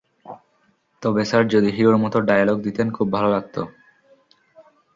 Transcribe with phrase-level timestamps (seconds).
[1.01, 3.61] তবে স্যার, যদি হিরোর মতো ডায়ালগ দিতেন, খুব ভাল লাগতো।